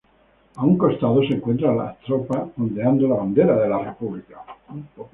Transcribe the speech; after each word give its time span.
A 0.55 0.63
un 0.65 0.79
costado 0.79 1.21
se 1.21 1.35
encuentran 1.35 1.77
las 1.77 1.99
tropas 1.99 2.49
ondeando 2.57 3.07
la 3.07 3.17
bandera 3.17 3.55
de 3.55 3.69
la 3.69 3.77
república. 3.85 4.43